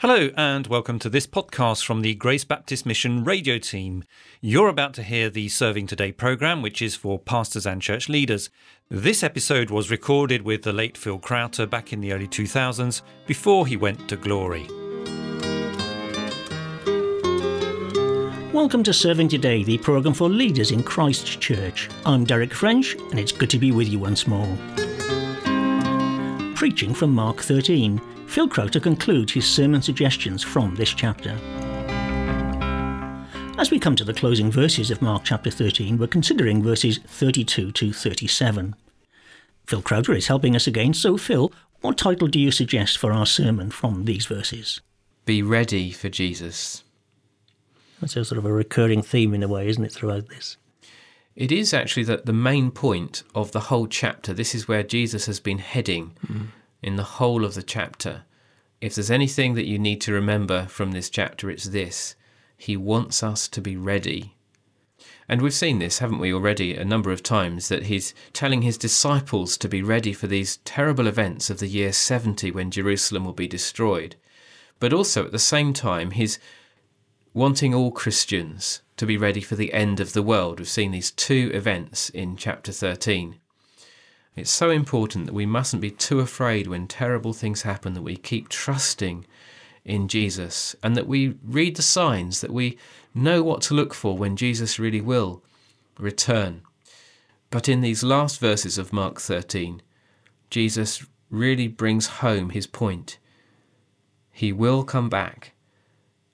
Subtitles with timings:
[0.00, 4.04] Hello, and welcome to this podcast from the Grace Baptist Mission radio team.
[4.40, 8.48] You're about to hear the Serving Today program, which is for pastors and church leaders.
[8.88, 13.66] This episode was recorded with the late Phil Crowter back in the early 2000s before
[13.66, 14.68] he went to glory.
[18.52, 21.88] Welcome to Serving Today, the programme for leaders in Christ Church.
[22.06, 24.56] I'm Derek French, and it's good to be with you once more.
[26.54, 28.00] Preaching from Mark 13.
[28.28, 31.36] Phil Crowter concludes his sermon suggestions from this chapter.
[33.58, 37.72] As we come to the closing verses of Mark chapter 13, we're considering verses 32
[37.72, 38.76] to 37.
[39.66, 43.26] Phil Crowter is helping us again, so Phil, what title do you suggest for our
[43.26, 44.80] sermon from these verses?
[45.24, 46.84] Be ready for Jesus.
[48.00, 50.56] That's a sort of a recurring theme in a way, isn't it, throughout this?
[51.34, 54.32] It is actually that the main point of the whole chapter.
[54.32, 56.46] This is where Jesus has been heading mm.
[56.82, 58.22] in the whole of the chapter.
[58.80, 62.14] If there's anything that you need to remember from this chapter, it's this
[62.56, 64.36] He wants us to be ready.
[65.28, 68.78] And we've seen this, haven't we, already a number of times, that He's telling His
[68.78, 73.32] disciples to be ready for these terrible events of the year 70 when Jerusalem will
[73.32, 74.14] be destroyed.
[74.78, 76.38] But also at the same time, He's
[77.34, 80.60] wanting all Christians to be ready for the end of the world.
[80.60, 83.40] We've seen these two events in chapter 13.
[84.38, 88.16] It's so important that we mustn't be too afraid when terrible things happen, that we
[88.16, 89.26] keep trusting
[89.84, 92.78] in Jesus and that we read the signs, that we
[93.14, 95.42] know what to look for when Jesus really will
[95.98, 96.62] return.
[97.50, 99.82] But in these last verses of Mark 13,
[100.50, 103.18] Jesus really brings home his point.
[104.30, 105.52] He will come back,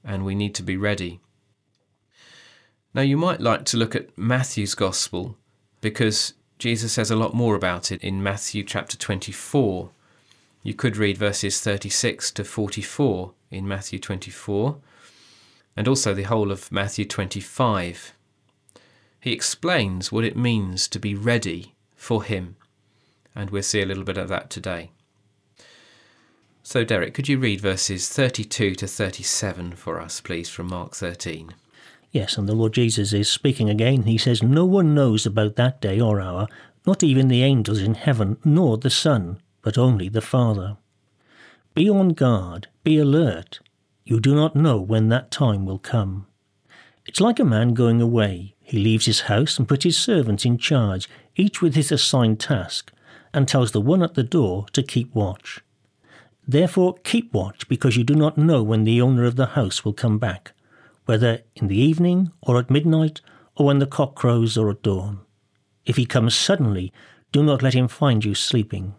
[0.04, 1.20] and we need to be ready.
[2.92, 5.36] Now, you might like to look at Matthew's Gospel
[5.80, 9.90] because Jesus says a lot more about it in Matthew chapter 24.
[10.62, 14.78] You could read verses 36 to 44 in Matthew 24,
[15.76, 18.14] and also the whole of Matthew 25.
[19.20, 22.56] He explains what it means to be ready for Him,
[23.34, 24.90] and we'll see a little bit of that today.
[26.62, 31.56] So, Derek, could you read verses 32 to 37 for us, please, from Mark 13?
[32.14, 34.04] Yes, and the Lord Jesus is speaking again.
[34.04, 36.46] He says, No one knows about that day or hour,
[36.86, 40.76] not even the angels in heaven, nor the Son, but only the Father.
[41.74, 43.58] Be on guard, be alert.
[44.04, 46.28] You do not know when that time will come.
[47.04, 48.54] It's like a man going away.
[48.60, 52.92] He leaves his house and puts his servants in charge, each with his assigned task,
[53.32, 55.64] and tells the one at the door to keep watch.
[56.46, 59.92] Therefore, keep watch, because you do not know when the owner of the house will
[59.92, 60.53] come back
[61.06, 63.20] whether in the evening or at midnight
[63.56, 65.20] or when the cock crows or at dawn.
[65.84, 66.92] If he comes suddenly,
[67.32, 68.94] do not let him find you sleeping.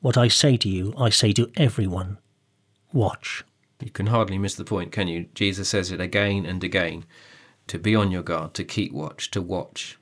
[0.00, 2.18] What I say to you, I say to everyone
[2.92, 3.44] watch.
[3.80, 5.26] You can hardly miss the point, can you?
[5.34, 7.04] Jesus says it again and again
[7.66, 9.96] to be on your guard, to keep watch, to watch.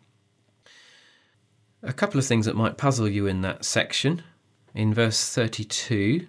[1.83, 4.23] A couple of things that might puzzle you in that section.
[4.75, 6.27] In verse 32,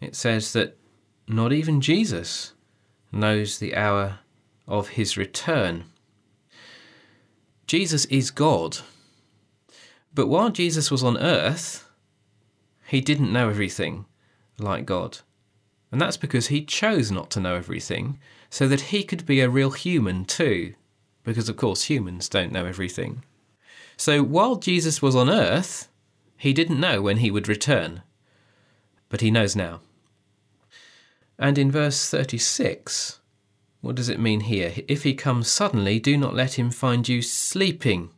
[0.00, 0.76] it says that
[1.28, 2.53] not even Jesus
[3.14, 4.20] knows the hour
[4.66, 5.84] of his return.
[7.66, 8.78] Jesus is God.
[10.14, 11.88] But while Jesus was on earth,
[12.86, 14.06] he didn't know everything
[14.58, 15.18] like God.
[15.90, 18.18] And that's because he chose not to know everything
[18.50, 20.74] so that he could be a real human too.
[21.22, 23.24] Because, of course, humans don't know everything.
[23.96, 25.88] So while Jesus was on earth,
[26.36, 28.02] he didn't know when he would return.
[29.08, 29.80] But he knows now.
[31.38, 33.20] And in verse 36,
[33.80, 34.72] what does it mean here?
[34.88, 38.10] If he comes suddenly, do not let him find you sleeping.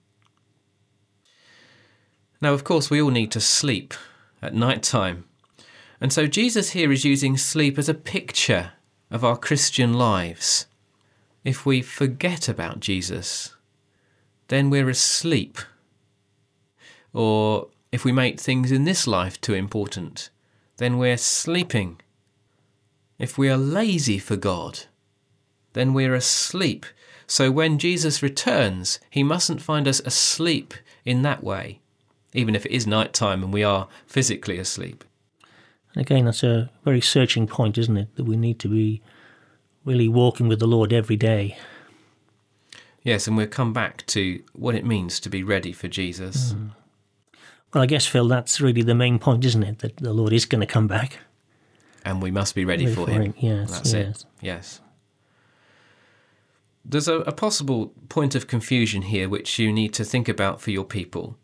[2.41, 3.95] Now, of course, we all need to sleep
[4.43, 5.25] at night time.
[6.01, 8.73] And so Jesus here is using sleep as a picture
[9.11, 10.67] of our Christian lives.
[11.45, 13.55] If we forget about Jesus,
[14.49, 15.59] then we're asleep.
[17.13, 20.29] Or if we make things in this life too important,
[20.77, 22.01] then we're sleeping
[23.19, 24.81] if we are lazy for God,
[25.73, 26.87] then we're asleep.
[27.27, 30.75] So when Jesus returns, he mustn't find us asleep
[31.05, 31.81] in that way,
[32.33, 35.05] even if it is night time and we are physically asleep.
[35.95, 38.15] And again, that's a very searching point, isn't it?
[38.17, 39.03] That we need to be
[39.85, 41.57] really walking with the Lord every day.
[43.03, 46.53] Yes, and we'll come back to what it means to be ready for Jesus.
[46.53, 46.71] Mm.
[47.73, 49.79] Well, I guess, Phil, that's really the main point, isn't it?
[49.79, 51.19] That the Lord is going to come back
[52.07, 53.35] and we must be ready, ready for, for, him.
[53.37, 54.21] Yes, that's yes.
[54.21, 54.25] it.
[54.41, 54.81] Yes.
[56.85, 60.71] There's a, a possible point of confusion here which you need to think about for
[60.71, 61.37] your people.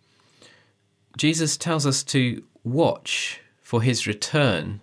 [1.18, 4.80] Jesus tells us to watch for his return,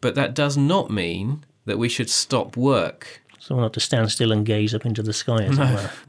[0.00, 3.22] But that does not mean that we should stop work.
[3.38, 5.90] So we're not to stand still and gaze up into the sky, as it were.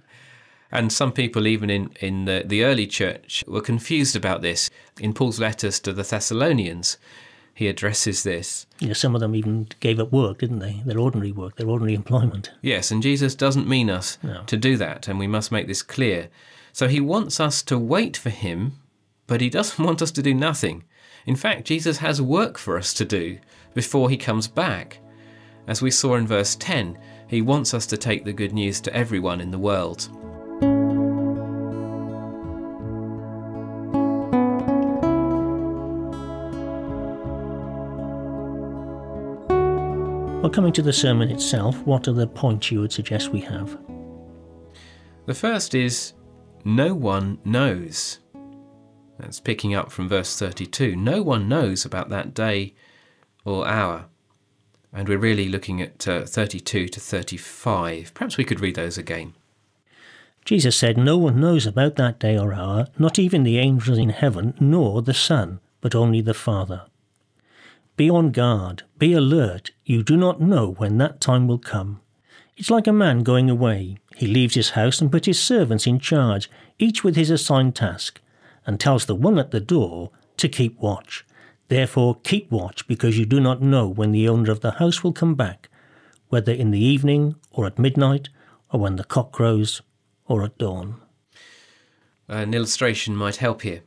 [0.70, 4.70] And some people, even in, in the, the early church, were confused about this.
[5.00, 6.98] In Paul's letters to the Thessalonians,
[7.58, 8.68] he addresses this.
[8.80, 10.84] Yeah, some of them even gave up work, didn't they?
[10.86, 12.52] Their ordinary work, their ordinary employment.
[12.62, 14.44] Yes, and Jesus doesn't mean us No.
[14.46, 16.30] to do that, and we must make this clear.
[16.72, 18.74] So he wants us to wait for him,
[19.26, 20.84] but he doesn't want us to do nothing.
[21.26, 23.40] In fact, Jesus has work for us to do
[23.74, 25.00] before he comes back.
[25.66, 26.96] As we saw in verse 10,
[27.28, 30.10] he wants us to take the good news to everyone in the world.
[40.48, 43.78] Well, coming to the sermon itself, what are the points you would suggest we have?
[45.26, 46.14] The first is,
[46.64, 48.20] no one knows.
[49.20, 50.96] That's picking up from verse 32.
[50.96, 52.76] No one knows about that day
[53.44, 54.06] or hour.
[54.94, 58.14] And we're really looking at uh, 32 to 35.
[58.14, 59.34] Perhaps we could read those again.
[60.46, 64.12] Jesus said, No one knows about that day or hour, not even the angels in
[64.12, 66.84] heaven, nor the Son, but only the Father.
[67.98, 72.00] Be on guard, be alert, you do not know when that time will come.
[72.56, 73.98] It's like a man going away.
[74.16, 76.48] He leaves his house and puts his servants in charge,
[76.78, 78.22] each with his assigned task,
[78.68, 81.26] and tells the one at the door to keep watch.
[81.70, 85.12] Therefore keep watch, because you do not know when the owner of the house will
[85.12, 85.68] come back,
[86.30, 88.30] whether in the evening, or at midnight,
[88.72, 89.82] or when the cock crows,
[90.28, 91.02] or at dawn.
[92.28, 93.82] An illustration might help here.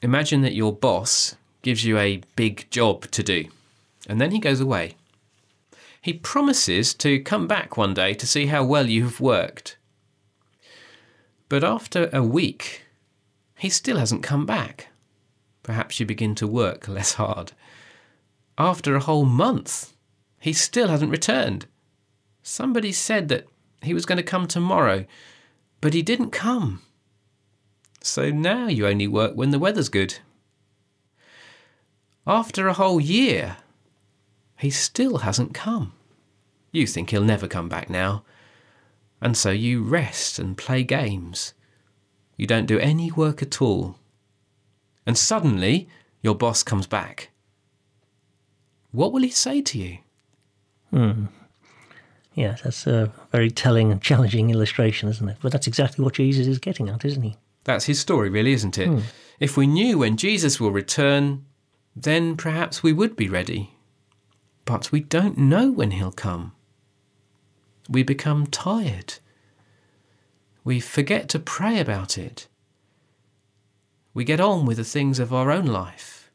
[0.00, 3.46] Imagine that your boss gives you a big job to do,
[4.08, 4.96] and then he goes away.
[6.00, 9.76] He promises to come back one day to see how well you have worked.
[11.48, 12.82] But after a week,
[13.56, 14.88] he still hasn't come back.
[15.62, 17.52] Perhaps you begin to work less hard.
[18.58, 19.94] After a whole month,
[20.40, 21.66] he still hasn't returned.
[22.42, 23.46] Somebody said that
[23.82, 25.06] he was going to come tomorrow,
[25.80, 26.82] but he didn't come.
[28.00, 30.18] So now you only work when the weather's good.
[32.26, 33.56] After a whole year,
[34.56, 35.92] he still hasn't come.
[36.70, 38.24] You think he'll never come back now,
[39.20, 41.52] and so you rest and play games.
[42.36, 43.96] You don't do any work at all.
[45.04, 45.88] And suddenly,
[46.22, 47.30] your boss comes back.
[48.92, 49.98] What will he say to you?
[50.90, 51.26] Hmm.
[52.34, 55.36] Yes, that's a very telling and challenging illustration, isn't it?
[55.42, 57.36] But that's exactly what Jesus is getting at, isn't he?
[57.64, 59.02] That's his story, really, isn't it?
[59.38, 61.44] If we knew when Jesus will return,
[61.94, 63.74] then perhaps we would be ready.
[64.64, 66.52] But we don't know when he'll come.
[67.88, 69.14] We become tired.
[70.64, 72.46] We forget to pray about it.
[74.14, 76.30] We get on with the things of our own life.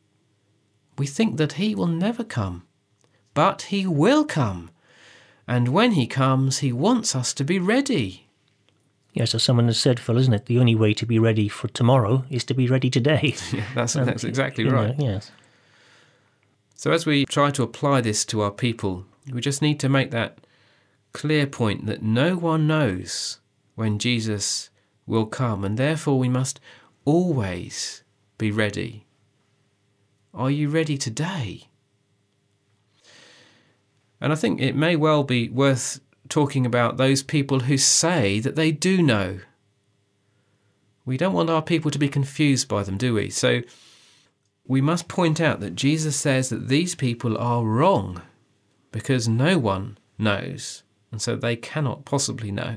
[0.98, 2.64] We think that he will never come.
[3.34, 4.72] But he will come.
[5.48, 8.28] And when he comes, he wants us to be ready.
[9.14, 10.46] Yes, as someone has said, Phil, isn't it?
[10.48, 13.36] The only way to be ready for tomorrow is to be ready today.
[13.54, 14.96] Yeah, that's, And, that's um, exactly you know, right.
[15.00, 15.32] yes.
[16.78, 20.12] So, as we try to apply this to our people, we just need to make
[20.12, 20.38] that
[21.12, 23.40] clear point that no one knows
[23.74, 24.70] when Jesus
[25.08, 26.60] will come, and therefore we must
[27.04, 28.04] always
[28.38, 29.06] be ready.
[30.36, 31.64] Are you ready today?
[34.22, 38.56] And I think it may well be worth talking about those people who say that
[38.56, 39.40] they do know.
[41.06, 43.32] We don't want our people to be confused by them, do we?
[43.32, 43.62] So,
[44.68, 48.22] we must point out that Jesus says that these people are wrong
[48.92, 52.76] because no one knows, and so they cannot possibly know.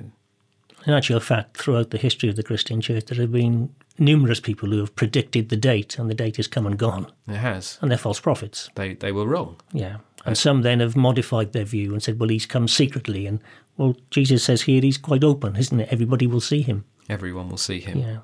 [0.87, 4.71] In actual fact, throughout the history of the Christian church, there have been numerous people
[4.71, 7.79] who have predicted the date, and the date has come and gone, It has.
[7.83, 8.71] and they're false prophets.
[8.77, 9.57] They, they were wrong.
[9.73, 9.97] Yeah.
[10.25, 13.27] And some then have modified their view and said, well, he's come secretly.
[13.27, 13.41] And,
[13.79, 15.89] well, Jesus says here he's quite open, isn't it?
[15.91, 16.85] Everybody will see him.
[17.09, 17.99] Everyone will see him.
[18.01, 18.19] Yeah.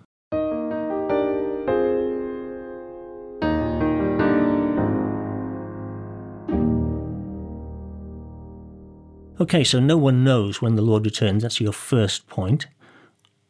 [9.38, 11.42] Okay, so no one knows when the Lord returns.
[11.42, 12.68] That's your first point.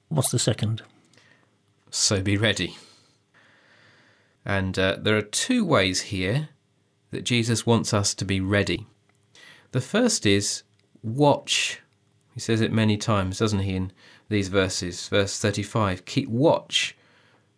[0.09, 0.83] What's the second?
[1.91, 2.77] So be ready.
[4.45, 6.49] And uh, there are two ways here
[7.13, 8.87] that Jesus wants us to be ready.
[9.71, 10.65] The first is
[11.05, 11.81] watch.
[12.35, 13.93] He says it many times, doesn't he, in
[14.29, 15.07] these verses?
[15.07, 16.97] Verse 35 Keep watch,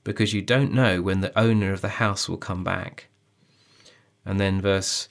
[0.05, 3.09] because you don't know when the owner of the house will come back.
[4.27, 5.09] And then verse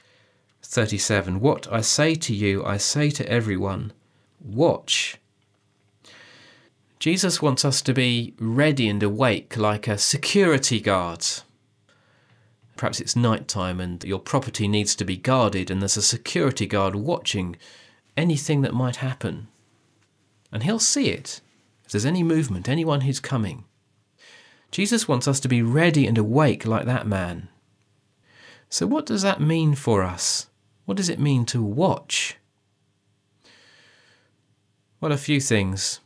[0.69, 3.93] 37 What I say to you, I say to everyone,
[4.43, 5.17] watch.
[6.99, 11.25] Jesus wants us to be ready and awake like a security guard.
[12.75, 16.65] Perhaps it's night time and your property needs to be guarded, and there's a security
[16.65, 17.55] guard watching
[18.17, 19.47] anything that might happen.
[20.51, 21.39] And he'll see it
[21.85, 23.63] if there's any movement, anyone who's coming.
[24.69, 27.47] Jesus wants us to be ready and awake like that man.
[28.69, 30.46] So, what does that mean for us?
[30.87, 32.37] What does it mean to watch?
[35.01, 35.99] Well, a few things.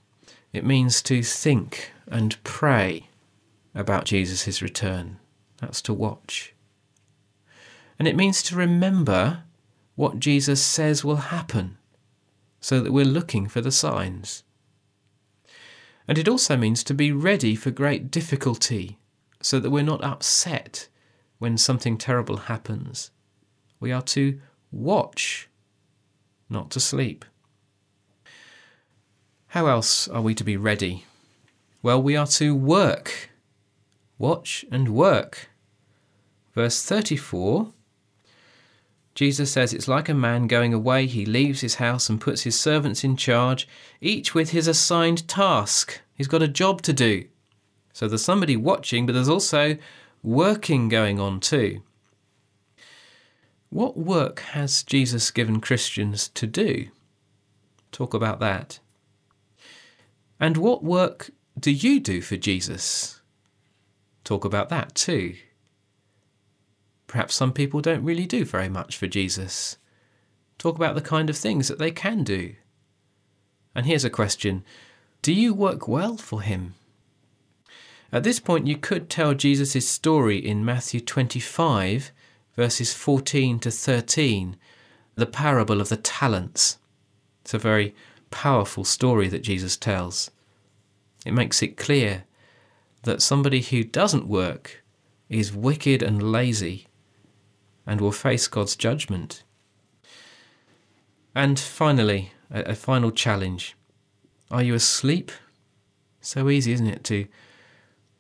[0.54, 3.08] It means to think and pray
[3.76, 5.20] about Jesus' return.
[5.60, 6.56] That's to watch.
[8.00, 9.44] And it means to remember
[9.94, 11.78] what Jesus says will happen
[12.60, 14.42] so that we're looking for the signs.
[16.08, 18.98] And it also means to be ready for great difficulty
[19.44, 20.88] so that we're not upset
[21.38, 23.12] when something terrible happens.
[23.80, 24.40] We are to
[24.72, 25.50] watch,
[26.50, 27.26] not to sleep.
[29.48, 31.06] How else are we to be ready?
[31.84, 33.30] Well, we are to work.
[34.18, 35.50] Watch and work.
[36.54, 37.74] Verse 34
[39.14, 41.06] Jesus says it's like a man going away.
[41.06, 43.68] He leaves his house and puts his servants in charge,
[44.00, 46.02] each with his assigned task.
[46.14, 47.26] He's got a job to do.
[47.94, 49.78] So there's somebody watching, but there's also
[50.24, 51.82] working going on too.
[53.72, 56.90] What work has Jesus given Christians to do?
[57.94, 58.80] Talk about that.
[60.42, 63.22] And what work do you do for Jesus?
[64.26, 65.36] Talk about that too.
[67.08, 69.78] Perhaps some people don't really do very much for Jesus.
[70.58, 72.56] Talk about the kind of things that they can do.
[73.74, 74.66] And here's a question
[75.22, 76.76] Do you work well for him?
[78.12, 82.12] At this point, you could tell Jesus' story in Matthew 25,
[82.56, 84.58] verses 14 to 13,
[85.16, 86.78] the parable of the talents.
[87.42, 87.96] It's a very
[88.30, 90.32] powerful story that Jesus tells.
[91.26, 92.24] It makes it clear
[93.04, 94.84] that somebody who doesn't work
[95.30, 96.88] is wicked and lazy
[97.86, 99.44] and will face God's judgment.
[101.34, 103.76] And finally, a, a final challenge.
[104.50, 105.32] Are you asleep?
[106.20, 107.28] So easy, isn't it, to,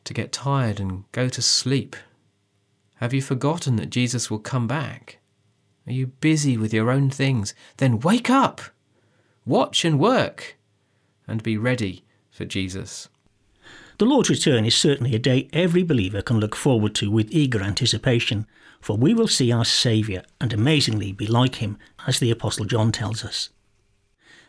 [0.06, 1.96] to get tired and go to sleep?
[3.02, 5.18] Have you forgotten that Jesus will come back?
[5.88, 7.56] Are you busy with your own things?
[7.78, 8.62] Then wake up!
[9.44, 10.56] Watch and work,
[11.28, 13.10] and be ready for Jesus.
[13.98, 17.64] The Lord's return is certainly a day every believer can look forward to with eager
[17.64, 18.46] anticipation,
[18.80, 22.92] for we will see our Saviour and amazingly be like him, as the Apostle John
[22.92, 23.50] tells us.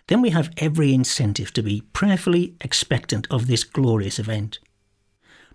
[0.09, 4.59] Then we have every incentive to be prayerfully expectant of this glorious event.